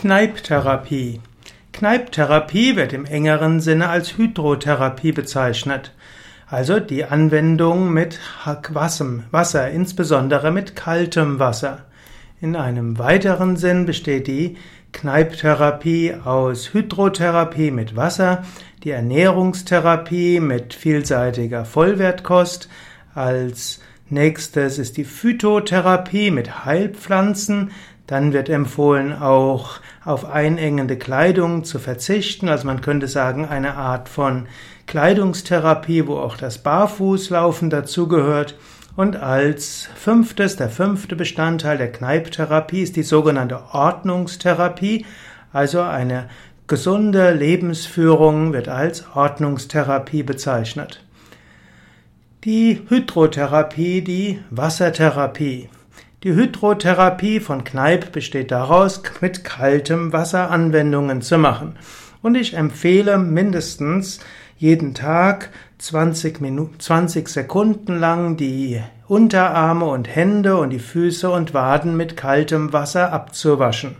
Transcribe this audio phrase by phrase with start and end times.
[0.00, 1.20] Kneipptherapie.
[1.72, 5.92] Kneipptherapie wird im engeren Sinne als Hydrotherapie bezeichnet.
[6.46, 8.20] Also die Anwendung mit
[9.32, 11.86] Wasser, insbesondere mit kaltem Wasser.
[12.40, 14.56] In einem weiteren Sinn besteht die
[14.92, 18.44] Kneipptherapie aus Hydrotherapie mit Wasser,
[18.84, 22.68] die Ernährungstherapie mit vielseitiger Vollwertkost,
[23.16, 23.80] als
[24.10, 27.72] nächstes ist die Phytotherapie mit Heilpflanzen,
[28.08, 32.48] dann wird empfohlen, auch auf einengende Kleidung zu verzichten.
[32.48, 34.46] Also man könnte sagen, eine Art von
[34.86, 38.56] Kleidungstherapie, wo auch das Barfußlaufen dazugehört.
[38.96, 45.04] Und als fünftes, der fünfte Bestandteil der Kneipptherapie ist die sogenannte Ordnungstherapie.
[45.52, 46.30] Also eine
[46.66, 51.04] gesunde Lebensführung wird als Ordnungstherapie bezeichnet.
[52.44, 55.68] Die Hydrotherapie, die Wassertherapie.
[56.24, 61.76] Die Hydrotherapie von Kneipp besteht daraus, mit kaltem Wasser Anwendungen zu machen.
[62.22, 64.18] Und ich empfehle mindestens
[64.56, 71.54] jeden Tag 20 Minuten, 20 Sekunden lang die Unterarme und Hände und die Füße und
[71.54, 73.94] Waden mit kaltem Wasser abzuwaschen.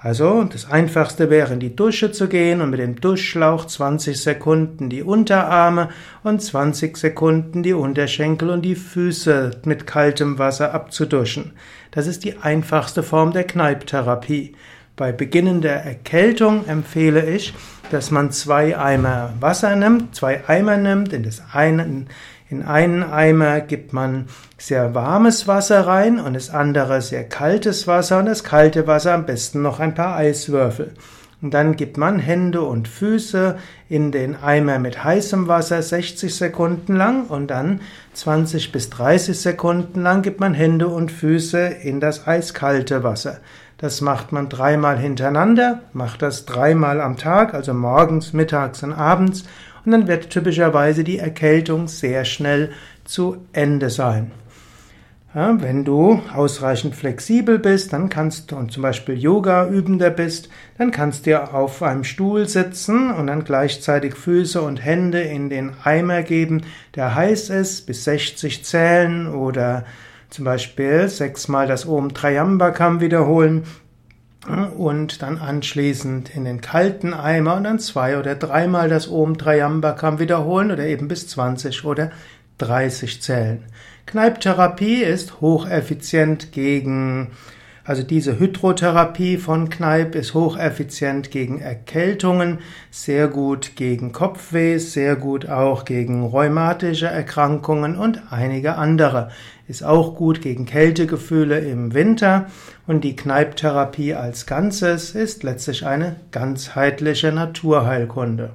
[0.00, 4.90] Also, das einfachste wäre in die Dusche zu gehen und mit dem Duschschlauch 20 Sekunden
[4.90, 5.88] die Unterarme
[6.22, 11.52] und 20 Sekunden die Unterschenkel und die Füße mit kaltem Wasser abzuduschen.
[11.90, 14.54] Das ist die einfachste Form der Kneipptherapie.
[14.94, 17.54] Bei beginnender Erkältung empfehle ich,
[17.90, 22.06] dass man zwei Eimer Wasser nimmt, zwei Eimer nimmt, in das einen
[22.50, 28.18] in einen Eimer gibt man sehr warmes Wasser rein und das andere sehr kaltes Wasser
[28.20, 30.92] und das kalte Wasser am besten noch ein paar Eiswürfel.
[31.40, 36.96] Und dann gibt man Hände und Füße in den Eimer mit heißem Wasser 60 Sekunden
[36.96, 37.80] lang und dann
[38.14, 43.38] 20 bis 30 Sekunden lang gibt man Hände und Füße in das eiskalte Wasser.
[43.78, 49.44] Das macht man dreimal hintereinander, macht das dreimal am Tag, also morgens, mittags und abends
[49.84, 52.72] und dann wird typischerweise die Erkältung sehr schnell
[53.04, 54.32] zu Ende sein.
[55.32, 60.90] Ja, wenn du ausreichend flexibel bist, dann kannst du und zum Beispiel Yoga-Übender bist, dann
[60.90, 66.22] kannst du auf einem Stuhl sitzen und dann gleichzeitig Füße und Hände in den Eimer
[66.22, 66.62] geben,
[66.96, 69.84] der heiß ist, bis 60 zählen oder
[70.30, 73.64] zum Beispiel sechsmal das Om Trayambakam wiederholen
[74.76, 80.18] und dann anschließend in den kalten Eimer und dann zwei oder dreimal das Om Trayambakam
[80.18, 82.10] wiederholen oder eben bis 20 oder
[82.58, 83.64] 30 zählen.
[84.06, 87.32] Kneipptherapie ist hocheffizient gegen
[87.88, 92.58] also diese Hydrotherapie von Kneipp ist hocheffizient gegen Erkältungen,
[92.90, 99.30] sehr gut gegen Kopfweh, sehr gut auch gegen rheumatische Erkrankungen und einige andere.
[99.68, 102.48] Ist auch gut gegen Kältegefühle im Winter
[102.86, 108.50] und die Kneipptherapie als Ganzes ist letztlich eine ganzheitliche Naturheilkunde.